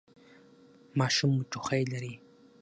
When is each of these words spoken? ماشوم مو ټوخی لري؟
ماشوم 0.99 1.31
مو 1.35 1.43
ټوخی 1.51 1.83
لري؟ 1.91 2.13